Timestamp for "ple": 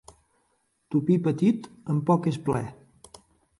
2.51-2.65